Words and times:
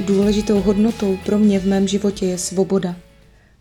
Důležitou 0.00 0.60
hodnotou 0.60 1.16
pro 1.16 1.38
mě 1.38 1.60
v 1.60 1.66
mém 1.66 1.88
životě 1.88 2.26
je 2.26 2.38
svoboda. 2.38 2.96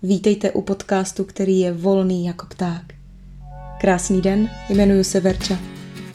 Vítejte 0.03 0.51
u 0.51 0.61
podcastu, 0.61 1.23
který 1.23 1.59
je 1.59 1.71
volný 1.71 2.25
jako 2.25 2.45
pták. 2.45 2.93
Krásný 3.79 4.21
den, 4.21 4.49
jmenuji 4.69 5.03
se 5.03 5.19
Verča. 5.19 5.59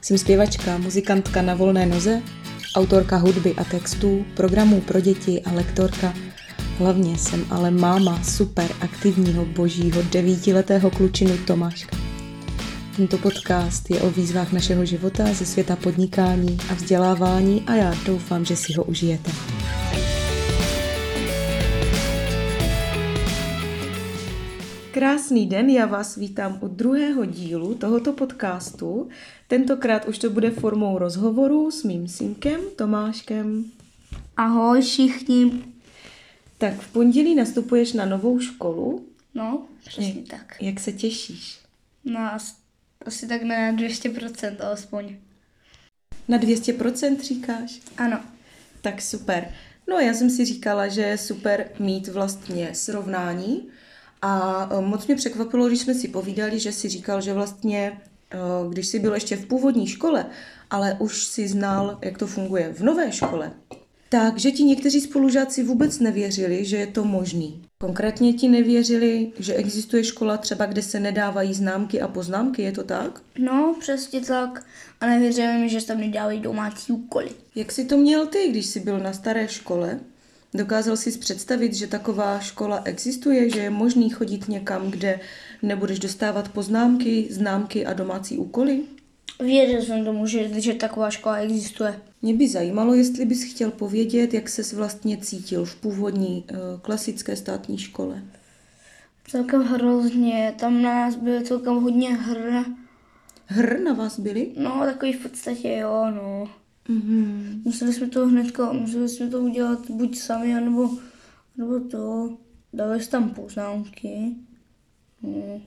Jsem 0.03 0.19
zpěvačka, 0.19 0.79
muzikantka 0.79 1.43
na 1.43 1.55
volné 1.55 1.87
noze, 1.87 2.23
autorka 2.75 3.17
hudby 3.17 3.55
a 3.57 3.65
textů, 3.65 4.25
programů 4.37 4.81
pro 4.81 5.01
děti 5.01 5.43
a 5.43 5.53
lektorka. 5.53 6.15
Hlavně 6.79 7.19
jsem 7.19 7.45
ale 7.51 7.71
máma 7.71 8.23
super 8.23 8.71
aktivního 8.81 9.45
božího 9.45 10.03
devítiletého 10.03 10.91
klučinu 10.91 11.39
Tomáška. 11.47 11.97
Tento 12.97 13.19
podcast 13.19 13.91
je 13.91 14.01
o 14.01 14.11
výzvách 14.11 14.53
našeho 14.53 14.85
života 14.85 15.33
ze 15.33 15.47
světa 15.47 15.77
podnikání 15.77 16.59
a 16.71 16.75
vzdělávání 16.75 17.63
a 17.67 17.75
já 17.75 17.95
doufám, 18.07 18.45
že 18.45 18.57
si 18.57 18.73
ho 18.73 18.85
užijete. 18.85 19.31
Krásný 25.01 25.47
den, 25.47 25.71
já 25.71 25.87
vás 25.87 26.17
vítám 26.17 26.59
u 26.61 26.69
druhého 26.69 27.25
dílu 27.25 27.75
tohoto 27.75 28.13
podcastu. 28.13 29.09
Tentokrát 29.49 30.09
už 30.09 30.19
to 30.19 30.31
bude 30.31 30.51
formou 30.51 30.99
rozhovoru 30.99 31.71
s 31.71 31.85
mým 31.85 32.09
synkem 32.09 32.61
Tomáškem. 32.77 33.65
Ahoj 34.37 34.83
všichni. 34.83 35.65
Tak 36.59 36.81
v 36.81 36.93
pondělí 36.93 37.35
nastupuješ 37.35 37.93
na 37.93 38.05
novou 38.05 38.41
školu. 38.41 39.07
No, 39.35 39.67
přesně 39.85 40.15
jak, 40.17 40.29
tak. 40.29 40.63
Jak 40.63 40.81
se 40.81 40.93
těšíš? 40.93 41.61
Na 42.05 42.39
as- 42.39 42.57
asi 43.07 43.29
tak 43.29 43.43
na 43.43 43.73
200% 43.73 44.57
alespoň. 44.61 45.17
Na 46.29 46.39
200% 46.39 47.21
říkáš? 47.21 47.81
Ano. 47.97 48.21
Tak 48.83 49.03
super. 49.03 49.55
No 49.89 49.99
já 49.99 50.15
jsem 50.15 50.31
si 50.31 50.45
říkala, 50.45 50.89
že 50.89 51.03
je 51.03 51.19
super 51.19 51.69
mít 51.79 52.09
vlastně 52.09 52.75
srovnání 52.75 53.71
a 54.23 54.69
e, 54.73 54.81
moc 54.81 55.07
mě 55.07 55.17
překvapilo, 55.17 55.67
když 55.67 55.81
jsme 55.81 55.95
si 55.95 56.09
povídali, 56.09 56.59
že 56.59 56.73
si 56.73 56.89
říkal, 56.89 57.21
že 57.21 57.33
vlastně, 57.33 58.01
e, 58.31 58.39
když 58.69 58.87
jsi 58.87 58.99
byl 58.99 59.15
ještě 59.15 59.37
v 59.37 59.47
původní 59.47 59.87
škole, 59.87 60.27
ale 60.71 60.97
už 60.99 61.25
si 61.25 61.49
znal, 61.49 61.99
jak 62.03 62.19
to 62.19 62.27
funguje 62.27 62.73
v 62.73 62.81
nové 62.81 63.13
škole, 63.13 63.53
takže 64.13 64.51
ti 64.51 64.65
někteří 64.65 65.01
spolužáci 65.01 65.63
vůbec 65.63 65.99
nevěřili, 65.99 66.65
že 66.65 66.77
je 66.77 66.87
to 66.87 67.05
možný. 67.05 67.63
Konkrétně 67.79 68.33
ti 68.33 68.49
nevěřili, 68.49 69.33
že 69.39 69.55
existuje 69.55 70.05
škola 70.05 70.37
třeba, 70.37 70.67
kde 70.67 70.83
se 70.83 71.01
nedávají 71.01 71.55
známky 71.55 72.01
a 72.01 72.09
poznámky, 72.09 72.63
je 72.63 72.73
to 72.73 72.85
tak? 72.85 73.23
No, 73.39 73.77
přesně 73.81 74.21
tak. 74.21 74.67
A 75.01 75.07
nevěřili 75.07 75.59
mi, 75.59 75.69
že 75.69 75.81
se 75.81 75.87
tam 75.87 76.01
nedávají 76.01 76.41
domácí 76.41 76.93
úkoly. 76.93 77.31
Jak 77.55 77.73
jsi 77.73 77.85
to 77.85 77.97
měl 77.97 78.27
ty, 78.27 78.49
když 78.49 78.67
jsi 78.67 78.81
byl 78.81 78.99
na 78.99 79.13
staré 79.13 79.49
škole? 79.49 80.01
Dokázal 80.55 80.97
jsi 80.97 81.19
představit, 81.19 81.75
že 81.75 81.87
taková 81.87 82.41
škola 82.41 82.83
existuje, 82.85 83.51
že 83.51 83.61
je 83.61 83.71
možný 83.71 84.11
chodit 84.11 84.49
někam, 84.49 84.91
kde 84.91 85.21
nebudeš 85.63 85.99
dostávat 85.99 86.49
poznámky, 86.49 87.27
známky 87.31 87.87
a 87.87 87.93
domácí 87.93 88.39
úkoly? 88.39 88.81
Věděl 89.41 89.83
jsem 89.83 90.05
tomu, 90.05 90.27
že, 90.27 90.61
že 90.61 90.75
taková 90.75 91.11
škola 91.11 91.37
existuje. 91.37 92.01
Mě 92.23 92.35
by 92.35 92.49
zajímalo, 92.49 92.95
jestli 92.95 93.25
bys 93.25 93.43
chtěl 93.43 93.71
povědět, 93.71 94.35
jak 94.35 94.49
ses 94.49 94.73
vlastně 94.73 95.17
cítil 95.17 95.65
v 95.65 95.77
původní 95.77 96.45
uh, 96.51 96.59
klasické 96.83 97.37
státní 97.37 97.79
škole. 97.79 98.23
Celkem 99.29 99.63
hrozně. 99.63 100.55
Tam 100.61 100.83
na 100.83 100.95
nás 100.95 101.17
bylo 101.17 101.43
celkem 101.43 101.75
hodně 101.75 102.15
hr. 102.15 102.65
Hr 103.47 103.81
na 103.81 103.93
vás 103.93 104.21
byly? 104.21 104.53
No, 104.57 104.81
takový 104.85 105.13
v 105.13 105.23
podstatě 105.23 105.77
jo, 105.77 106.11
no. 106.15 106.49
Mhm. 106.91 107.63
Museli 107.65 107.93
jsme 107.93 108.07
to 108.07 108.27
hnedka, 108.27 108.73
museli 108.73 109.09
jsme 109.09 109.29
to 109.29 109.41
udělat 109.41 109.91
buď 109.91 110.19
sami, 110.19 110.55
anebo, 110.55 110.91
nebo 111.57 111.81
to. 111.81 112.37
Dali 112.73 113.01
jsme 113.01 113.11
tam 113.11 113.31
poznámky. 113.31 114.35
No. 115.23 115.61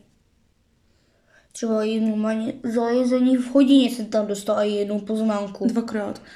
Třeba 1.52 1.84
jednu 1.84 2.16
maně, 2.16 2.54
za 2.64 2.90
jezení 2.90 3.38
v 3.38 3.52
hodině 3.54 3.90
jsem 3.90 4.06
tam 4.06 4.28
dostala 4.28 4.64
jednu 4.64 5.00
poznámku. 5.00 5.68
Dvakrát. 5.68 6.22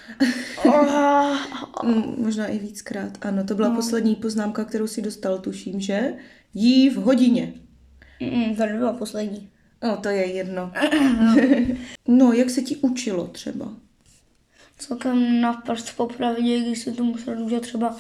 Ah, 0.74 1.38
Mm, 1.84 2.16
možná 2.18 2.48
i 2.48 2.60
víckrát. 2.60 3.18
Ano, 3.22 3.44
to 3.44 3.56
byla 3.56 3.70
no. 3.70 3.76
poslední 3.76 4.16
poznámka, 4.16 4.66
kterou 4.66 4.88
si 4.88 5.02
dostal, 5.02 5.40
tuším, 5.40 5.80
že? 5.80 6.14
Jí 6.54 6.90
v 6.90 6.96
hodině. 6.96 7.54
Mm, 8.22 8.56
to 8.56 8.66
nebyla 8.66 8.94
poslední. 8.94 9.50
No, 9.84 9.98
to 9.98 10.10
je 10.10 10.26
jedno. 10.26 10.72
no, 12.08 12.34
jak 12.34 12.50
se 12.50 12.62
ti 12.62 12.76
učilo 12.76 13.28
třeba? 13.28 13.74
Celkem 14.78 15.42
naprosto 15.42 15.92
popravdě, 15.98 16.60
když 16.60 16.80
se 16.80 16.92
to 16.92 17.04
musel 17.04 17.42
udělat 17.44 17.64
třeba 17.64 17.96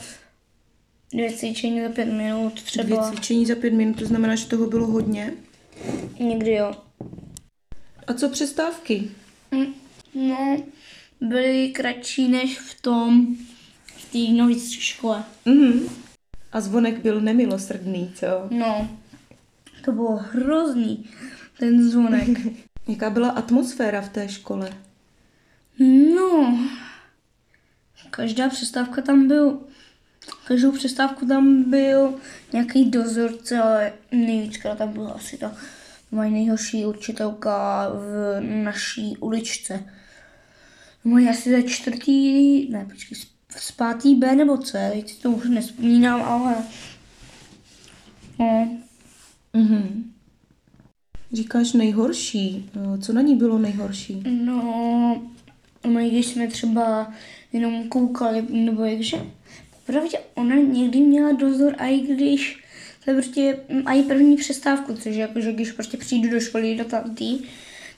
dvě 1.11 1.31
cvičení 1.33 1.81
za 1.81 1.89
pět 1.89 2.05
minut, 2.05 2.53
Dvě 2.53 2.63
třeba 2.65 3.09
cvičení 3.11 3.45
za 3.45 3.55
pět 3.55 3.73
minut, 3.73 3.99
to 3.99 4.05
znamená, 4.05 4.35
že 4.35 4.45
toho 4.47 4.67
bylo 4.67 4.87
hodně. 4.87 5.33
někdy 6.19 6.51
jo. 6.53 6.75
A 8.07 8.13
co 8.13 8.29
přestávky? 8.29 9.11
Mm, 9.51 9.73
No, 10.13 10.57
byly 11.21 11.69
kratší 11.69 12.27
než 12.27 12.59
v 12.59 12.81
tom, 12.81 13.35
v 13.85 14.11
té 14.11 14.33
nové 14.33 14.59
škole. 14.59 15.23
Mhm. 15.45 15.79
A 16.51 16.61
zvonek 16.61 16.97
byl 16.99 17.21
nemilosrdný, 17.21 18.11
co? 18.15 18.25
No, 18.49 18.89
to 19.85 19.91
bylo 19.91 20.15
hrozný, 20.15 21.09
ten 21.59 21.89
zvonek. 21.89 22.27
Jaká 22.87 23.09
byla 23.09 23.29
atmosféra 23.29 24.01
v 24.01 24.09
té 24.09 24.29
škole? 24.29 24.69
No, 26.15 26.59
každá 28.09 28.49
přestávka 28.49 29.01
tam 29.01 29.27
byl, 29.27 29.59
každou 30.47 30.71
přestávku 30.71 31.25
tam 31.25 31.63
byl 31.69 32.15
nějaký 32.53 32.91
dozorce, 32.91 33.57
ale 33.57 33.93
nejvíckrát 34.11 34.77
tam 34.77 34.93
byla 34.93 35.11
asi 35.11 35.37
ta 35.37 35.55
moje 36.11 36.29
nejhorší 36.29 36.85
učitelka 36.85 37.89
v 37.89 38.39
naší 38.41 39.17
uličce. 39.17 39.93
Moje 41.03 41.29
asi 41.29 41.51
za 41.51 41.61
čtvrtý, 41.61 42.69
ne, 42.69 42.85
počkej, 42.85 43.17
z 43.57 43.71
pátý 43.71 44.15
B 44.15 44.35
nebo 44.35 44.57
C, 44.57 44.91
teď 44.93 45.09
si 45.09 45.21
to 45.21 45.31
už 45.31 45.49
nespomínám, 45.49 46.21
ale 46.21 46.55
no, 48.39 48.77
Mhm. 49.53 50.11
Říkáš 51.33 51.73
nejhorší. 51.73 52.69
No, 52.75 52.97
Co 52.97 53.13
na 53.13 53.21
ní 53.21 53.35
bylo 53.35 53.57
nejhorší? 53.57 54.23
No, 54.45 55.21
my 55.87 56.09
když 56.09 56.25
jsme 56.25 56.47
třeba 56.47 57.13
jenom 57.53 57.87
koukali, 57.89 58.45
nebo 58.49 58.83
jakže, 58.83 59.17
popravdě 59.85 60.17
ona 60.35 60.55
někdy 60.55 60.99
měla 60.99 61.31
dozor, 61.31 61.75
a 61.77 61.85
i 61.85 61.99
když 61.99 62.63
to 63.05 63.11
je 63.11 63.15
prostě, 63.15 63.59
a 63.85 63.93
i 63.93 64.03
první 64.03 64.37
přestávku, 64.37 64.93
což 64.93 65.05
je 65.05 65.21
jako, 65.21 65.41
že 65.41 65.53
když 65.53 65.71
prostě 65.71 65.97
přijdu 65.97 66.29
do 66.29 66.39
školy 66.39 66.75
do 66.75 66.85
tamtý, 66.85 67.39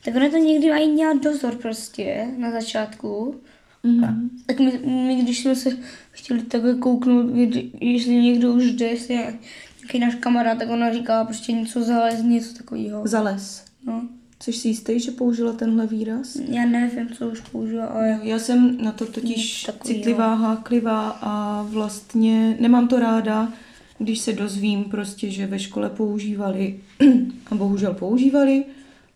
tak 0.03 0.15
ona 0.15 0.29
to 0.29 0.37
někdy 0.37 0.67
i 0.67 0.87
měla 0.87 1.13
dozor 1.13 1.55
prostě 1.55 2.27
na 2.37 2.51
začátku. 2.51 3.35
Mhm. 3.83 4.29
Tak 4.45 4.59
my, 4.59 4.79
my, 4.85 5.15
když 5.15 5.39
jsme 5.39 5.55
se 5.55 5.77
chtěli 6.11 6.41
takhle 6.41 6.75
kouknout, 6.75 7.25
kdy- 7.25 7.71
jestli 7.81 8.15
někdo 8.15 8.53
už 8.53 8.63
jde, 8.63 8.85
jestli 8.85 9.13
je 9.13 9.33
nějaký 9.79 9.99
náš 9.99 10.15
kamarád, 10.15 10.57
tak 10.57 10.69
ona 10.69 10.93
říkala 10.93 11.25
prostě 11.25 11.51
něco 11.51 11.83
zalez, 11.83 12.23
něco 12.23 12.53
takového. 12.53 13.07
Zales. 13.07 13.65
No. 13.85 14.07
Což 14.39 14.55
si 14.57 14.67
jistý, 14.67 14.99
že 14.99 15.11
použila 15.11 15.53
tenhle 15.53 15.87
výraz? 15.87 16.35
Já 16.35 16.65
nevím, 16.65 17.09
co 17.09 17.27
už 17.29 17.41
použila, 17.41 17.85
ale 17.85 18.19
Já 18.23 18.39
jsem 18.39 18.77
na 18.83 18.91
to 18.91 19.05
totiž 19.05 19.67
citlivá, 19.83 20.33
háklivá 20.33 21.09
a 21.21 21.63
vlastně 21.69 22.57
nemám 22.59 22.87
to 22.87 22.99
ráda, 22.99 23.53
když 23.97 24.19
se 24.19 24.33
dozvím 24.33 24.83
prostě, 24.83 25.31
že 25.31 25.47
ve 25.47 25.59
škole 25.59 25.89
používali 25.89 26.79
a 27.51 27.55
bohužel 27.55 27.93
používali 27.93 28.65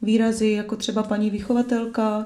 výrazy 0.02 0.50
jako 0.50 0.76
třeba 0.76 1.04
paní 1.04 1.30
vychovatelka 1.30 2.26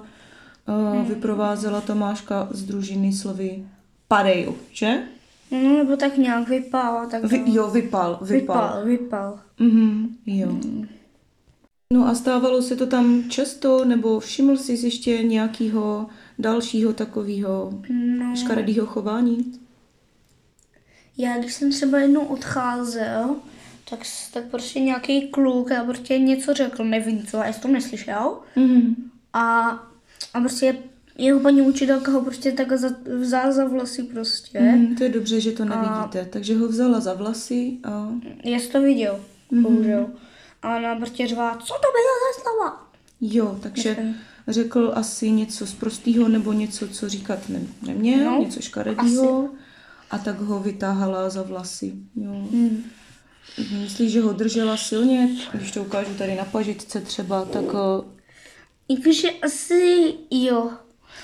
uh, 1.02 1.08
vyprovázela 1.08 1.82
Tomáška 1.82 2.48
z 2.52 2.64
družiny 2.64 3.14
slovy 3.14 3.66
padeju, 4.08 4.58
že? 4.72 5.04
No, 5.52 5.78
nebo 5.78 5.96
tak 5.96 6.18
nějak 6.18 6.50
vypal, 6.50 7.08
tak 7.12 7.24
Vy, 7.24 7.44
jo, 7.46 7.70
vypal, 7.70 8.20
vypal. 8.22 8.82
vypal, 8.82 8.86
vypal. 8.86 9.40
Mhm, 9.60 10.16
jo. 10.26 10.60
No 11.94 12.08
a 12.08 12.16
stávalo 12.16 12.62
se 12.62 12.76
to 12.76 12.88
tam 12.88 13.30
často, 13.30 13.86
nebo 13.86 14.20
všiml 14.20 14.58
jsi 14.58 14.74
ještě 14.86 15.24
nějakého 15.24 16.08
dalšího 16.40 16.94
takového 16.94 17.74
No, 17.90 18.36
škaredého 18.36 18.86
chování? 18.86 19.54
já 21.18 21.38
když 21.38 21.54
jsem 21.54 21.72
třeba 21.72 22.00
jednou 22.00 22.26
odcházel, 22.26 23.36
tak, 23.90 24.00
tak 24.34 24.44
prostě 24.44 24.80
nějaký 24.80 25.28
kluk 25.28 25.72
a 25.72 25.84
prostě 25.84 26.20
něco 26.20 26.54
řekl, 26.54 26.84
nevím 26.84 27.26
co, 27.26 27.38
já 27.38 27.54
jsem 27.54 27.62
to 27.62 27.68
neslyšel. 27.68 28.38
Mhm. 28.56 28.96
A, 29.34 29.70
a 30.34 30.40
prostě 30.40 30.78
jeho 31.18 31.40
paní 31.40 31.62
učitelka 31.62 32.12
ho 32.12 32.22
prostě 32.22 32.52
tak 32.52 32.72
za, 32.74 32.90
vzala 33.20 33.52
za 33.52 33.66
vlasy 33.66 34.04
prostě. 34.04 34.60
Mhm, 34.60 34.96
to 34.96 35.04
je 35.04 35.10
dobře, 35.10 35.42
že 35.42 35.52
to 35.52 35.66
nevidíte. 35.66 36.28
Takže 36.30 36.58
ho 36.58 36.68
vzala 36.68 37.00
za 37.00 37.14
vlasy 37.14 37.78
a... 37.84 38.12
Já 38.44 38.60
jsem 38.60 38.72
to 38.72 38.82
viděl, 38.82 39.20
bohužel. 39.52 40.08
A 40.62 40.78
ona 40.78 40.96
prostě 40.96 41.28
řvala, 41.28 41.52
co 41.58 41.74
to 41.74 41.88
bylo 41.98 42.14
za 42.36 42.42
slova? 42.42 42.88
Jo, 43.22 43.60
takže 43.64 43.90
Myslím. 43.90 44.16
řekl 44.48 44.92
asi 44.96 45.32
něco 45.32 45.68
z 45.68 45.74
prostého 45.74 46.28
nebo 46.30 46.54
něco, 46.54 46.88
co 46.88 47.10
říkat 47.10 47.50
ne, 47.50 47.60
neměl, 47.82 48.32
No, 48.32 48.42
něco 48.42 48.62
škaredého. 48.62 49.50
a 50.12 50.18
tak 50.18 50.40
ho 50.40 50.60
vytáhala 50.60 51.30
za 51.30 51.44
vlasy. 51.44 51.94
Jo. 52.16 52.32
Hmm. 52.32 52.84
Myslíš, 53.82 54.12
že 54.12 54.22
ho 54.22 54.34
držela 54.34 54.78
silně? 54.78 55.30
Když 55.54 55.72
to 55.72 55.82
ukážu 55.82 56.14
tady 56.14 56.36
na 56.36 56.46
pažitce 56.46 57.02
třeba, 57.02 57.46
tak 57.46 57.64
eh, 57.74 58.18
Jakože 58.90 59.32
asi 59.32 60.14
jo. 60.32 60.72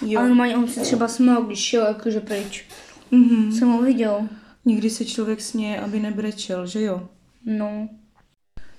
jo. 0.01 0.19
Ale 0.19 0.27
normálně 0.29 0.57
on 0.57 0.67
se 0.67 0.81
třeba 0.81 1.07
smál, 1.07 1.43
když 1.43 1.59
šel 1.59 1.85
jakože 1.85 2.19
pryč. 2.19 2.65
Mhm. 3.11 3.51
Jsem 3.51 3.69
ho 3.71 3.81
viděl. 3.81 4.27
Někdy 4.65 4.89
se 4.89 5.05
člověk 5.05 5.41
směje, 5.41 5.79
aby 5.79 5.99
nebrečel, 5.99 6.67
že 6.67 6.81
jo? 6.81 7.07
No. 7.45 7.89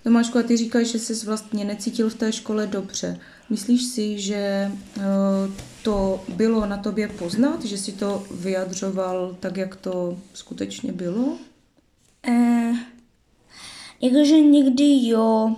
Tomášku, 0.04 0.38
a 0.38 0.42
ty 0.42 0.56
říkáš, 0.56 0.86
že 0.86 0.98
jsi 0.98 1.26
vlastně 1.26 1.64
necítil 1.64 2.10
v 2.10 2.14
té 2.14 2.32
škole 2.32 2.66
dobře. 2.66 3.20
Myslíš 3.50 3.84
si, 3.84 4.18
že 4.20 4.36
eh, 4.36 5.02
to 5.82 6.24
bylo 6.28 6.66
na 6.66 6.76
tobě 6.76 7.08
poznat, 7.08 7.64
že 7.64 7.78
si 7.78 7.92
to 7.92 8.26
vyjadřoval 8.30 9.36
tak, 9.40 9.56
jak 9.56 9.76
to 9.76 10.18
skutečně 10.34 10.92
bylo? 10.92 11.38
Eh, 12.28 12.72
jakože 14.00 14.40
někdy 14.40 15.08
jo, 15.08 15.56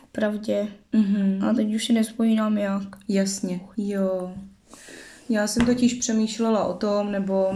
popravdě. 0.00 0.68
Mhm. 0.92 1.44
A 1.44 1.54
teď 1.54 1.74
už 1.74 1.84
si 1.84 1.92
nespomínám 1.92 2.58
jak. 2.58 2.82
Jasně, 3.08 3.60
jo. 3.76 4.34
Já 5.28 5.46
jsem 5.46 5.66
totiž 5.66 5.94
přemýšlela 5.94 6.64
o 6.64 6.74
tom, 6.74 7.12
nebo 7.12 7.54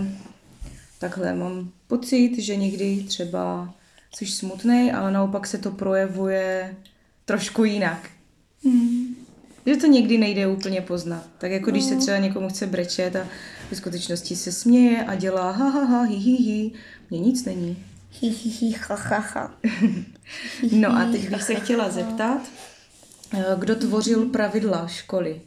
takhle 0.98 1.34
mám 1.34 1.70
pocit, 1.86 2.38
že 2.38 2.56
někdy 2.56 3.04
třeba 3.08 3.74
jsi 4.14 4.26
smutný, 4.26 4.92
ale 4.92 5.10
naopak 5.12 5.46
se 5.46 5.58
to 5.58 5.70
projevuje 5.70 6.76
trošku 7.24 7.64
jinak. 7.64 8.10
Hmm. 8.64 9.16
Že 9.66 9.76
to 9.76 9.86
někdy 9.86 10.18
nejde 10.18 10.46
úplně 10.46 10.80
poznat. 10.80 11.24
Tak 11.38 11.50
jako 11.50 11.70
když 11.70 11.84
se 11.84 11.96
třeba 11.96 12.18
někomu 12.18 12.48
chce 12.48 12.66
brečet 12.66 13.16
a 13.16 13.26
ve 13.70 13.76
skutečnosti 13.76 14.36
se 14.36 14.52
směje 14.52 15.04
a 15.04 15.14
dělá 15.14 15.50
ha 15.50 15.68
ha 15.68 15.84
ha 15.84 16.02
hi 16.02 16.14
hi 16.16 16.32
hi, 16.36 16.70
mně 17.10 17.20
nic 17.20 17.44
není. 17.44 17.84
Hi, 18.20 18.28
hi, 18.28 18.50
hi, 18.50 18.76
ha, 18.88 18.94
ha, 18.94 19.18
ha. 19.18 19.54
No 20.72 20.88
a 20.96 21.04
teď 21.12 21.30
bych 21.30 21.42
se 21.42 21.54
chtěla 21.54 21.90
zeptat, 21.90 22.40
eh, 23.34 23.44
kdo 23.58 23.76
tvořil 23.76 24.26
pravidla 24.28 24.86
školy? 24.86 25.40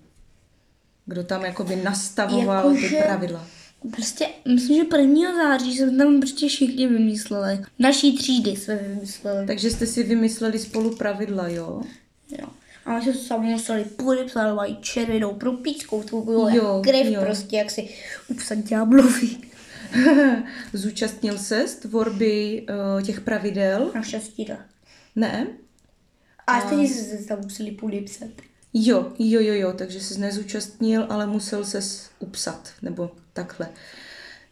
Kdo 1.05 1.23
tam 1.23 1.45
jakoby 1.45 1.75
nastavoval 1.75 2.71
ty 2.71 2.83
Jakože- 2.83 3.01
pravidla? 3.05 3.47
Prostě, 3.91 4.27
myslím, 4.53 4.85
že 4.91 4.97
1. 5.01 5.35
září 5.35 5.77
jsme 5.77 5.97
tam 5.97 6.19
prostě 6.19 6.47
všichni 6.47 6.87
vymysleli. 6.87 7.59
Naší 7.79 8.17
třídy 8.17 8.51
jsme 8.51 8.75
vymysleli. 8.75 9.47
Takže 9.47 9.71
jste 9.71 9.85
si 9.85 10.03
vymysleli 10.03 10.59
spolu 10.59 10.95
pravidla, 10.95 11.47
jo? 11.47 11.81
Jo. 12.39 12.47
A 12.85 12.97
my 12.97 13.03
jsme 13.03 13.13
se 13.13 13.29
tam 13.29 13.43
museli 13.43 13.83
podepsat, 13.83 14.55
mají 14.55 14.77
červenou 14.81 15.33
propíčkou, 15.33 16.03
to 16.03 16.21
bylo 16.21 16.49
Jo, 16.49 16.81
krev, 16.83 17.07
jo. 17.07 17.21
prostě 17.21 17.57
jak 17.57 17.71
si 17.71 17.89
upsat 18.27 18.57
ďáblovi. 18.57 19.29
Zúčastnil 20.73 21.37
se 21.37 21.67
z 21.67 21.75
tvorby 21.75 22.65
uh, 22.95 23.01
těch 23.01 23.21
pravidel? 23.21 23.91
Naštěstí 23.95 24.45
ne. 24.49 24.65
Ne? 25.15 25.47
A 26.47 26.61
stejně 26.61 26.87
jsme 26.87 27.17
se 27.17 27.25
tam 27.25 27.41
museli 27.41 27.71
podepsat. 27.71 28.29
Jo, 28.73 29.11
jo, 29.19 29.41
jo, 29.41 29.53
jo, 29.53 29.73
takže 29.73 29.99
se 30.01 30.19
nezúčastnil, 30.19 31.05
ale 31.09 31.25
musel 31.27 31.65
se 31.65 31.79
upsat, 32.19 32.69
nebo 32.81 33.11
takhle. 33.33 33.67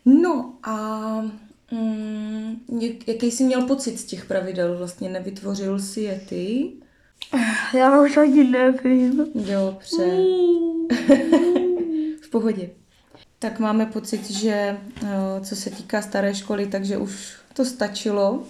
No 0.05 0.53
a 0.63 0.75
mm, 1.71 2.55
jak- 2.81 3.07
jaký 3.07 3.31
jsi 3.31 3.43
měl 3.43 3.67
pocit 3.67 3.97
z 3.99 4.05
těch 4.05 4.25
pravidel? 4.25 4.77
Vlastně 4.77 5.09
nevytvořil 5.09 5.79
si 5.79 6.01
je 6.01 6.21
ty? 6.29 6.71
Já 7.77 8.01
už 8.01 8.17
ani 8.17 8.43
nevím. 8.43 9.17
Dobře, 9.35 10.03
v 12.21 12.29
pohodě. 12.31 12.69
Tak 13.39 13.59
máme 13.59 13.85
pocit, 13.85 14.31
že 14.31 14.51
eh, 14.51 15.07
co 15.43 15.55
se 15.55 15.69
týká 15.69 16.01
staré 16.01 16.35
školy, 16.35 16.67
takže 16.67 16.97
už 16.97 17.33
to 17.53 17.65
stačilo. 17.65 18.43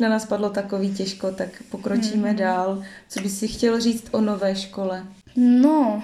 Na 0.00 0.08
nás 0.08 0.26
padlo 0.26 0.50
takový 0.50 0.94
těžko, 0.94 1.30
tak 1.30 1.48
pokročíme 1.70 2.34
dál. 2.34 2.82
Co 3.08 3.20
bys 3.20 3.38
si 3.38 3.48
chtěl 3.48 3.80
říct 3.80 4.06
o 4.10 4.20
nové 4.20 4.56
škole? 4.56 5.06
No, 5.36 6.02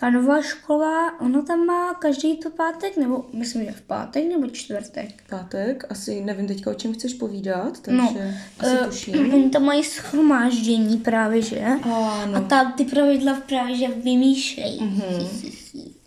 ta 0.00 0.10
nová 0.10 0.42
škola, 0.42 1.20
ona 1.20 1.42
tam 1.42 1.66
má 1.66 1.94
každý 1.94 2.36
to 2.36 2.50
pátek, 2.50 2.96
nebo 2.96 3.24
myslím, 3.32 3.64
že 3.64 3.72
v 3.72 3.80
pátek 3.80 4.28
nebo 4.28 4.46
čtvrtek. 4.50 5.22
Pátek, 5.30 5.84
asi 5.90 6.20
nevím 6.24 6.46
teďka, 6.46 6.70
o 6.70 6.74
čem 6.74 6.92
chceš 6.94 7.14
povídat, 7.14 7.80
takže 7.80 7.96
No, 7.96 8.16
asi 8.58 8.76
eh, 8.82 8.86
tuším. 8.86 9.14
Oni 9.34 9.50
tam 9.50 9.62
mají 9.64 9.84
schromáždění 9.84 10.96
právě, 10.98 11.42
že? 11.42 11.60
A 11.60 12.22
Ano, 12.22 12.44
tam 12.44 12.72
ty 12.72 12.84
pravidla 12.84 13.40
právě, 13.48 13.76
že 13.76 13.88
vymýšlejí. 13.88 14.84
Mhm. 14.84 15.04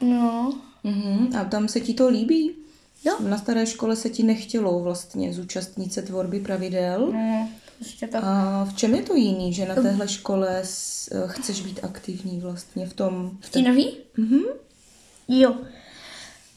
No, 0.00 0.52
mhm. 0.84 1.36
a 1.40 1.44
tam 1.44 1.68
se 1.68 1.80
ti 1.80 1.94
to 1.94 2.08
líbí? 2.08 2.65
Jo. 3.06 3.16
Na 3.20 3.38
staré 3.38 3.66
škole 3.66 3.96
se 3.96 4.10
ti 4.10 4.22
nechtělo 4.22 4.80
vlastně 4.80 5.32
zúčastnit 5.32 5.92
se 5.92 6.02
tvorby 6.02 6.40
pravidel. 6.40 7.12
no, 7.12 7.48
prostě 7.78 8.06
tak. 8.06 8.24
A 8.24 8.64
v 8.64 8.76
čem 8.76 8.94
je 8.94 9.02
to 9.02 9.14
jiný, 9.14 9.52
že 9.52 9.66
na 9.66 9.74
téhle 9.74 10.08
škole 10.08 10.62
eh, 10.62 11.22
chceš 11.26 11.60
být 11.60 11.80
aktivní 11.82 12.40
vlastně 12.40 12.86
v 12.86 12.94
tom? 12.94 13.38
V 13.40 13.50
Ty 13.50 13.62
neví? 13.62 13.96
Mhm. 14.16 14.40
Jo. 15.28 15.54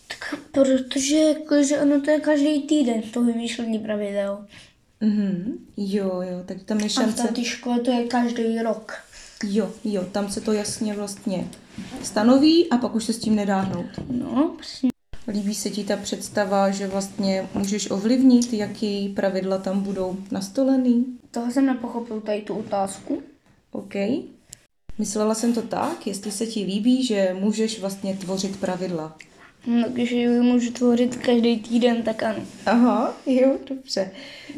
Tak 0.07 0.39
protože 0.51 1.15
jakože 1.17 1.79
ono 1.79 2.01
to 2.01 2.11
je 2.11 2.19
každý 2.19 2.61
týden, 2.61 3.01
to 3.01 3.23
vymýšlení 3.23 3.79
pravidel. 3.79 4.45
Mhm. 5.01 5.53
Jo, 5.77 6.21
jo, 6.21 6.43
tak 6.45 6.63
tam 6.63 6.77
je 6.79 6.85
A 6.85 6.87
v 6.87 6.91
šance. 6.91 7.27
té 7.27 7.43
škole 7.43 7.79
to 7.79 7.91
je 7.91 8.07
každý 8.07 8.59
rok. 8.59 8.93
Jo, 9.43 9.71
jo, 9.83 10.05
tam 10.11 10.31
se 10.31 10.41
to 10.41 10.53
jasně 10.53 10.93
vlastně 10.93 11.47
stanoví 12.03 12.69
a 12.69 12.77
pak 12.77 12.95
už 12.95 13.03
se 13.05 13.13
s 13.13 13.19
tím 13.19 13.35
nedá 13.35 13.59
hnout. 13.59 13.85
No, 14.11 14.55
přesně. 14.59 14.89
Líbí 15.29 15.55
se 15.55 15.69
ti 15.69 15.83
ta 15.83 15.97
představa, 15.97 16.71
že 16.71 16.87
vlastně 16.87 17.49
můžeš 17.53 17.91
ovlivnit, 17.91 18.53
jaký 18.53 19.09
pravidla 19.09 19.57
tam 19.57 19.81
budou 19.81 20.17
nastolený? 20.31 21.05
Toho 21.31 21.51
jsem 21.51 21.65
nepochopil 21.65 22.21
tady 22.21 22.41
tu 22.41 22.53
otázku. 22.53 23.21
OK. 23.71 23.93
Myslela 24.97 25.35
jsem 25.35 25.53
to 25.53 25.61
tak, 25.61 26.07
jestli 26.07 26.31
se 26.31 26.45
ti 26.45 26.63
líbí, 26.63 27.05
že 27.05 27.35
můžeš 27.39 27.79
vlastně 27.79 28.15
tvořit 28.15 28.59
pravidla. 28.59 29.17
No, 29.67 29.89
když 29.89 30.11
ji 30.11 30.27
můžu 30.27 30.71
tvořit 30.71 31.15
každý 31.15 31.59
týden, 31.59 32.03
tak 32.03 32.23
ano. 32.23 32.43
Aha, 32.65 33.17
jo, 33.25 33.57
dobře. 33.69 34.11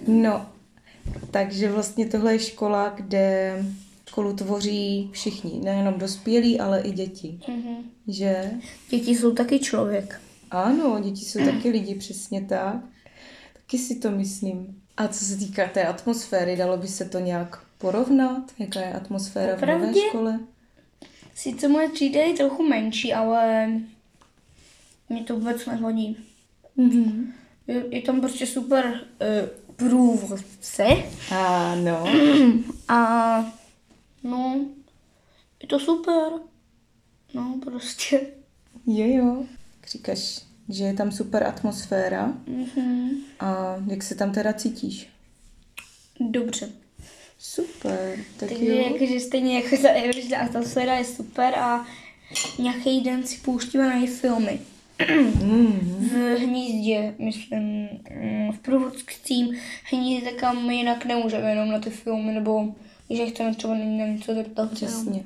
No, 0.07 0.45
takže 1.31 1.71
vlastně 1.71 2.05
tohle 2.05 2.33
je 2.33 2.39
škola, 2.39 2.89
kde 2.89 3.55
školu 4.09 4.33
tvoří 4.33 5.09
všichni, 5.11 5.59
nejenom 5.63 5.93
dospělí, 5.93 6.59
ale 6.59 6.81
i 6.81 6.91
děti. 6.91 7.39
Mhm. 7.47 7.75
Že? 8.07 8.51
Děti 8.89 9.15
jsou 9.15 9.33
taky 9.33 9.59
člověk. 9.59 10.21
Ano, 10.51 10.99
děti 11.03 11.25
jsou 11.25 11.45
taky 11.45 11.69
lidi, 11.69 11.95
přesně 11.95 12.41
tak. 12.41 12.75
Taky 13.53 13.77
si 13.77 13.95
to 13.95 14.11
myslím. 14.11 14.81
A 14.97 15.07
co 15.07 15.25
se 15.25 15.37
týká 15.37 15.67
té 15.67 15.87
atmosféry, 15.87 16.55
dalo 16.55 16.77
by 16.77 16.87
se 16.87 17.05
to 17.05 17.19
nějak 17.19 17.65
porovnat? 17.77 18.51
Jaká 18.59 18.79
je 18.79 18.93
atmosféra 18.93 19.55
v 19.55 19.61
nové 19.61 19.93
škole? 20.09 20.39
Sice 21.35 21.67
moje 21.67 21.89
třída 21.89 22.21
je 22.21 22.33
trochu 22.33 22.63
menší, 22.67 23.13
ale 23.13 23.71
mě 25.09 25.23
to 25.23 25.35
vůbec 25.35 25.65
nevadí. 25.65 26.17
Mhm. 26.75 27.33
Je, 27.67 27.83
je 27.95 28.01
tam 28.01 28.21
prostě 28.21 28.45
super 28.47 28.85
uh, 28.85 29.49
průvodce 29.75 30.87
Ano. 31.31 32.05
a 32.87 33.39
no, 34.23 34.65
je 35.61 35.67
to 35.67 35.79
super. 35.79 36.31
No, 37.33 37.59
prostě. 37.63 38.27
Jo, 38.87 39.05
jo. 39.07 39.45
Říkáš, 39.87 40.41
že 40.69 40.83
je 40.83 40.93
tam 40.93 41.11
super 41.11 41.43
atmosféra. 41.43 42.33
Mhm. 42.47 43.09
A 43.39 43.75
jak 43.87 44.03
se 44.03 44.15
tam 44.15 44.31
teda 44.31 44.53
cítíš? 44.53 45.07
Dobře. 46.19 46.69
Super, 47.39 48.19
tak 48.39 48.49
Takže 48.49 48.65
jo. 48.65 48.91
jakože 48.93 49.19
stejně 49.19 49.55
jako 49.61 49.77
ta 49.81 49.89
Everest 49.89 50.33
atmosféra 50.33 50.93
je 50.97 51.05
super 51.05 51.55
a 51.55 51.85
nějaký 52.59 53.01
den 53.01 53.23
si 53.23 53.37
pouštíme 53.37 53.99
na 53.99 54.07
filmy. 54.07 54.59
Mm. 55.43 56.09
V 56.11 56.37
hnízdě, 56.39 57.15
myslím, 57.19 57.89
mm, 58.21 58.51
v 58.51 58.59
průvodským 58.59 59.55
hnízdě, 59.91 60.31
kam 60.31 60.71
jinak 60.71 61.05
nemůžeme 61.05 61.49
jenom 61.49 61.69
na 61.69 61.79
ty 61.79 61.89
filmy, 61.89 62.33
nebo 62.33 62.75
že 63.09 63.25
chceme 63.25 63.55
třeba 63.55 63.73
na 63.75 64.07
něco 64.07 64.33
zeptat. 64.35 64.71
Přesně. 64.71 65.23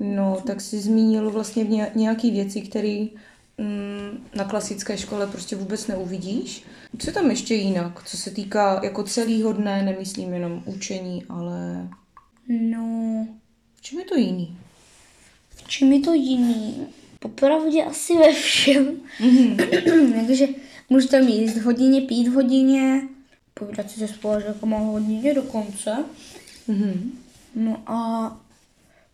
No, 0.00 0.42
tak 0.46 0.60
jsi 0.60 0.80
zmínil 0.80 1.30
vlastně 1.30 1.64
ně- 1.64 1.90
nějaký 1.94 2.30
věci, 2.30 2.60
které 2.60 3.06
na 4.34 4.44
klasické 4.44 4.98
škole 4.98 5.26
prostě 5.26 5.56
vůbec 5.56 5.86
neuvidíš. 5.86 6.64
Co 6.98 7.08
je 7.10 7.14
tam 7.14 7.30
ještě 7.30 7.54
jinak? 7.54 8.04
Co 8.04 8.16
se 8.16 8.30
týká 8.30 8.80
jako 8.84 9.02
celého 9.02 9.52
dne, 9.52 9.82
nemyslím 9.82 10.32
jenom 10.34 10.62
učení, 10.66 11.24
ale 11.28 11.88
No, 12.48 13.26
v 13.74 13.80
čem 13.82 13.98
je 13.98 14.04
to 14.04 14.14
jiný? 14.16 14.56
v 15.54 15.68
čem 15.68 15.92
je 15.92 16.00
to 16.00 16.14
jiný? 16.14 16.86
Popravdě 17.18 17.84
asi 17.84 18.16
ve 18.16 18.32
všem. 18.32 18.96
Takže 20.26 20.46
můžete 20.90 21.22
mít 21.22 21.40
jíst 21.40 21.56
v 21.56 21.62
hodině, 21.62 22.00
pít 22.00 22.28
v 22.28 22.32
hodině, 22.32 23.02
povídat 23.54 23.90
si 23.90 23.98
se 23.98 24.08
spolužákama 24.08 24.78
v 24.78 24.82
hodině 24.82 25.34
dokonce. 25.34 26.04
Mhm. 26.68 27.12
No 27.54 27.82
a 27.86 28.40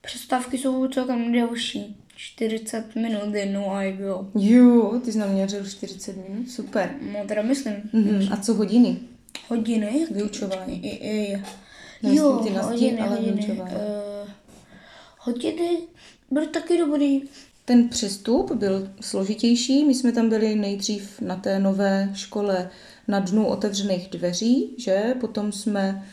přestávky 0.01 0.59
jsou 0.59 0.89
celkem 0.89 1.33
delší. 1.33 1.97
40 2.21 2.97
minut 2.97 3.35
jednou 3.35 3.71
a 3.71 3.97
bylo. 3.97 4.27
Jo, 4.35 5.01
ty 5.05 5.13
jsi 5.13 5.19
naměřil 5.19 5.67
40 5.67 6.17
minut, 6.29 6.51
super. 6.51 6.95
No 7.13 7.19
teda 7.29 7.43
myslím. 7.43 7.75
Mhm. 7.93 8.33
A 8.33 8.37
co 8.37 8.55
hodiny? 8.55 8.97
Hodiny? 9.49 10.07
Vyučování. 10.11 10.85
I, 10.85 10.89
i, 10.89 11.43
Nemyslím 12.03 12.25
jo, 12.25 12.41
ty 12.45 12.51
na 12.51 12.63
hodiny, 12.63 13.01
ale 13.01 13.17
hodiny. 13.17 13.33
vyučování. 13.33 13.75
Uh, 13.75 14.29
hodiny 15.19 15.79
byly 16.31 16.47
taky 16.47 16.79
dobrý. 16.79 17.23
Ten 17.65 17.89
přestup 17.89 18.53
byl 18.53 18.91
složitější. 19.01 19.85
My 19.85 19.95
jsme 19.95 20.13
tam 20.13 20.29
byli 20.29 20.55
nejdřív 20.55 21.21
na 21.21 21.37
té 21.37 21.59
nové 21.59 22.11
škole 22.15 22.71
na 23.09 23.21
dnu 23.21 23.47
otevřených 23.47 24.09
dveří, 24.09 24.75
že? 24.79 25.15
Potom 25.21 25.53
jsme 25.53 26.07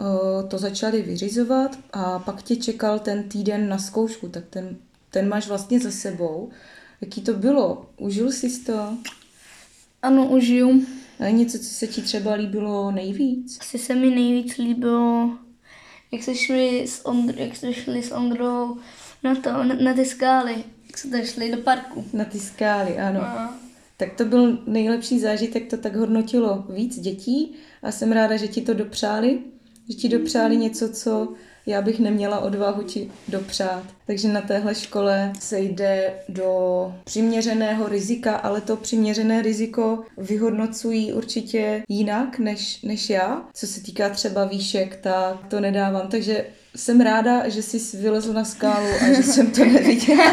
uh, 0.00 0.48
to 0.48 0.58
začali 0.58 1.02
vyřizovat 1.02 1.78
a 1.92 2.18
pak 2.18 2.42
tě 2.42 2.56
čekal 2.56 2.98
ten 2.98 3.22
týden 3.22 3.68
na 3.68 3.78
zkoušku, 3.78 4.28
tak 4.28 4.44
ten, 4.50 4.76
ten 5.10 5.28
máš 5.28 5.48
vlastně 5.48 5.80
za 5.80 5.90
sebou. 5.90 6.50
Jaký 7.00 7.20
to 7.20 7.34
bylo? 7.34 7.90
Užil 7.96 8.32
jsi 8.32 8.60
to? 8.60 8.98
Ano, 10.02 10.26
užiju. 10.26 10.86
A 11.18 11.28
něco, 11.28 11.58
co 11.58 11.64
se 11.64 11.86
ti 11.86 12.02
třeba 12.02 12.34
líbilo 12.34 12.90
nejvíc? 12.90 13.58
Asi 13.60 13.78
se 13.78 13.94
mi 13.94 14.10
nejvíc 14.10 14.56
líbilo, 14.56 15.30
jak 16.12 16.22
jsme 16.22 16.34
šli 16.34 16.82
s, 16.88 17.04
Ondr- 17.04 17.38
jak 17.38 17.56
jsme 17.56 17.72
šli 17.72 18.02
s 18.02 18.12
Ondrou 18.12 18.76
na, 19.22 19.34
to, 19.34 19.50
na, 19.50 19.74
na 19.74 19.94
ty 19.94 20.04
skály. 20.04 20.64
Jak 20.86 20.98
jsme 20.98 21.26
šli 21.26 21.50
do 21.50 21.56
parku. 21.56 22.04
Na 22.12 22.24
ty 22.24 22.38
skály, 22.38 22.98
ano. 22.98 23.20
A 23.20 23.54
Tak 23.96 24.14
to 24.14 24.24
byl 24.24 24.58
nejlepší 24.66 25.20
zážitek, 25.20 25.70
to 25.70 25.76
tak 25.76 25.96
hodnotilo 25.96 26.64
víc 26.68 27.00
dětí 27.00 27.54
a 27.82 27.92
jsem 27.92 28.12
ráda, 28.12 28.36
že 28.36 28.48
ti 28.48 28.62
to 28.62 28.74
dopřáli, 28.74 29.38
že 29.88 29.96
ti 29.96 30.08
dopřáli 30.08 30.56
něco, 30.56 30.88
co 30.88 31.34
já 31.70 31.82
bych 31.82 32.00
neměla 32.00 32.38
odvahu 32.38 32.82
ti 32.82 33.10
dopřát. 33.28 33.82
Takže 34.06 34.28
na 34.28 34.40
téhle 34.40 34.74
škole 34.74 35.32
se 35.40 35.60
jde 35.60 36.12
do 36.28 36.94
přiměřeného 37.04 37.88
rizika, 37.88 38.36
ale 38.36 38.60
to 38.60 38.76
přiměřené 38.76 39.42
riziko 39.42 40.02
vyhodnocují 40.18 41.12
určitě 41.12 41.82
jinak 41.88 42.38
než, 42.38 42.82
než 42.82 43.10
já. 43.10 43.42
Co 43.54 43.66
se 43.66 43.80
týká 43.82 44.08
třeba 44.10 44.44
výšek, 44.44 44.96
tak 44.96 45.46
to 45.48 45.60
nedávám. 45.60 46.08
Takže 46.08 46.46
jsem 46.76 47.00
ráda, 47.00 47.48
že 47.48 47.62
jsi 47.62 47.96
vylezl 47.96 48.32
na 48.32 48.44
skálu 48.44 48.86
a 49.04 49.12
že 49.12 49.22
jsem 49.22 49.50
to 49.50 49.64
neviděla. 49.64 50.24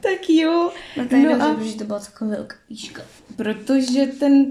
tak 0.00 0.28
jo. 0.30 0.70
no 0.96 1.06
to 1.08 1.16
je 1.16 1.22
No 1.22 1.28
dobře, 1.30 1.44
a- 1.46 1.54
protože 1.54 1.76
to 1.76 1.84
byla 1.84 1.98
taková 1.98 2.30
velká 2.30 2.56
výška. 2.70 3.02
Protože 3.36 4.06
ten 4.06 4.46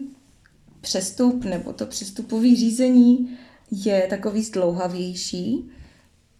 přestup 0.82 1.44
nebo 1.44 1.74
to 1.74 1.86
přestupové 1.86 2.56
řízení 2.56 3.38
je 3.72 4.08
takový 4.10 4.44
zdlouhavější, 4.44 5.70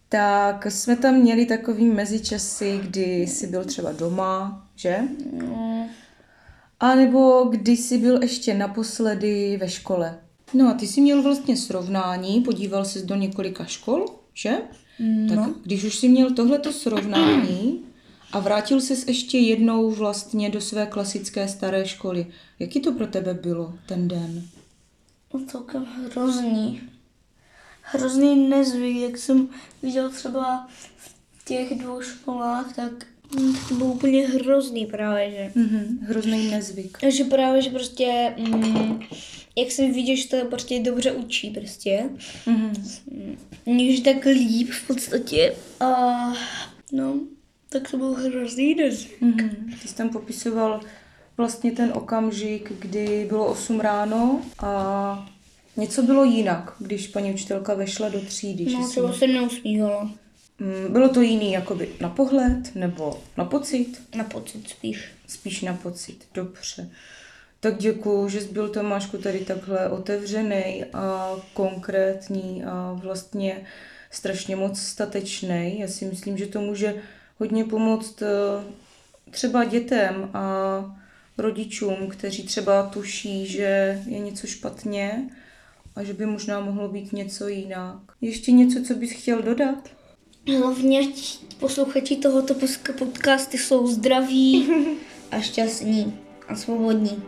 tak 0.08 0.66
jsme 0.70 0.96
tam 0.96 1.14
měli 1.14 1.46
takový 1.46 1.84
mezičasy, 1.84 2.80
kdy 2.82 3.20
jsi 3.20 3.46
byl 3.46 3.64
třeba 3.64 3.92
doma, 3.92 4.66
že? 4.76 4.98
No, 5.32 5.88
A 6.80 6.94
nebo 6.94 7.44
kdy 7.50 7.76
jsi 7.76 7.98
byl 7.98 8.22
ještě 8.22 8.54
naposledy 8.54 9.56
ve 9.60 9.68
škole. 9.68 10.18
No 10.54 10.68
a 10.68 10.74
ty 10.74 10.86
jsi 10.86 11.00
měl 11.00 11.22
vlastně 11.22 11.56
srovnání, 11.56 12.40
podíval 12.40 12.84
jsi 12.84 13.06
do 13.06 13.14
několika 13.14 13.64
škol, 13.64 14.06
že? 14.34 14.52
no. 14.98 15.36
Tak 15.36 15.50
když 15.62 15.84
už 15.84 15.98
jsi 15.98 16.08
měl 16.08 16.34
tohleto 16.34 16.72
srovnání 16.72 17.80
a 18.32 18.38
vrátil 18.38 18.80
ses 18.80 19.08
ještě 19.08 19.38
jednou 19.38 19.90
vlastně 19.90 20.50
do 20.50 20.60
své 20.60 20.86
klasické 20.86 21.48
staré 21.48 21.86
školy, 21.86 22.26
jaký 22.58 22.80
to 22.80 22.92
pro 22.92 23.06
tebe 23.06 23.34
bylo 23.34 23.74
ten 23.86 24.08
den? 24.08 24.42
No 25.34 25.40
celkem 25.46 25.84
hrozný. 25.84 26.80
Hrozný 27.90 28.48
nezvyk, 28.48 28.96
jak 28.96 29.18
jsem 29.18 29.48
viděl 29.82 30.10
třeba 30.10 30.68
v 30.96 31.44
těch 31.44 31.78
dvou 31.78 32.00
školách, 32.00 32.76
tak 32.76 32.92
to 33.68 33.74
bylo 33.74 33.92
úplně 33.92 34.26
hrozný 34.28 34.86
právě, 34.86 35.30
že. 35.30 35.52
Mhm, 35.54 35.98
hrozný 36.02 36.50
nezvyk. 36.50 36.98
Že 37.08 37.24
právě, 37.24 37.62
že 37.62 37.70
prostě, 37.70 38.34
mm, 38.38 39.00
jak 39.56 39.70
jsem 39.70 39.92
viděl, 39.92 40.16
že 40.16 40.28
to 40.28 40.36
prostě 40.44 40.80
dobře 40.80 41.12
učí 41.12 41.50
prostě. 41.50 42.10
Mhm. 42.46 42.72
Níž 43.66 44.00
tak 44.00 44.24
líp 44.24 44.70
v 44.70 44.86
podstatě. 44.86 45.56
A 45.80 45.88
no, 46.92 47.20
tak 47.68 47.90
to 47.90 47.96
byl 47.96 48.14
hrozný 48.14 48.74
nezvyk. 48.74 49.20
Mhm. 49.20 49.72
Ty 49.82 49.88
jsi 49.88 49.94
tam 49.94 50.08
popisoval 50.08 50.80
vlastně 51.36 51.72
ten 51.72 51.92
okamžik, 51.94 52.72
kdy 52.78 53.26
bylo 53.28 53.46
8 53.46 53.80
ráno 53.80 54.40
a 54.58 55.30
něco 55.78 56.02
bylo 56.02 56.24
jinak, 56.24 56.74
když 56.78 57.06
paní 57.08 57.32
učitelka 57.34 57.74
vešla 57.74 58.08
do 58.08 58.20
třídy. 58.20 58.72
No, 58.72 58.88
třeba 58.88 59.12
se 59.12 59.26
neusmívala. 59.26 60.10
Mm, 60.58 60.92
Bylo 60.92 61.08
to 61.08 61.20
jiný 61.20 61.52
jakoby 61.52 61.88
na 62.00 62.08
pohled 62.08 62.74
nebo 62.74 63.20
na 63.36 63.44
pocit? 63.44 64.02
Na 64.16 64.24
pocit 64.24 64.68
spíš. 64.68 65.08
Spíš 65.26 65.62
na 65.62 65.74
pocit, 65.74 66.18
dobře. 66.34 66.90
Tak 67.60 67.78
děkuju, 67.78 68.28
že 68.28 68.40
jsi 68.40 68.48
byl 68.48 68.68
Tomášku 68.68 69.18
tady 69.18 69.38
takhle 69.38 69.88
otevřený 69.88 70.84
a 70.92 71.36
konkrétní 71.54 72.64
a 72.64 72.92
vlastně 73.02 73.66
strašně 74.10 74.56
moc 74.56 74.80
statečný. 74.80 75.80
Já 75.80 75.88
si 75.88 76.04
myslím, 76.04 76.38
že 76.38 76.46
to 76.46 76.60
může 76.60 76.94
hodně 77.38 77.64
pomoct 77.64 78.22
eh, 78.22 78.26
třeba 79.30 79.64
dětem 79.64 80.30
a 80.34 80.98
rodičům, 81.38 81.96
kteří 82.08 82.42
třeba 82.42 82.86
tuší, 82.86 83.46
že 83.46 84.02
je 84.06 84.18
něco 84.18 84.46
špatně 84.46 85.30
a 85.98 86.02
že 86.04 86.12
by 86.14 86.26
možná 86.26 86.60
mohlo 86.60 86.88
být 86.88 87.12
něco 87.12 87.48
jinak. 87.48 87.96
Ještě 88.20 88.52
něco, 88.52 88.82
co 88.82 88.94
bys 88.94 89.10
chtěl 89.12 89.42
dodat? 89.42 89.88
Hlavně 90.58 91.00
posluchači 91.60 92.16
tohoto 92.16 92.54
podcasty 92.98 93.58
jsou 93.58 93.86
zdraví 93.86 94.68
a 95.30 95.40
šťastní 95.40 96.18
a 96.48 96.56
svobodní. 96.56 97.22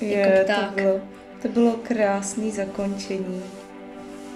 Je, 0.00 0.18
Jako 0.18 0.52
to 0.52 0.74
bylo, 0.82 1.00
to 1.42 1.48
bylo 1.48 1.72
krásné 1.82 2.50
zakončení. 2.50 3.42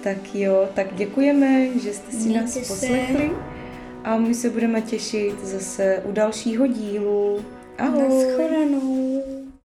Tak 0.03 0.35
jo, 0.35 0.69
tak 0.75 0.95
děkujeme, 0.95 1.79
že 1.79 1.93
jste 1.93 2.11
si 2.11 2.17
Mějte 2.17 2.41
nás 2.41 2.53
se. 2.53 2.59
poslechli 2.59 3.31
a 4.03 4.17
my 4.17 4.35
se 4.35 4.49
budeme 4.49 4.81
těšit 4.81 5.45
zase 5.45 6.03
u 6.05 6.11
dalšího 6.11 6.67
dílu. 6.67 7.45
Ahoj! 7.77 8.01
Naschledanou. 8.09 9.23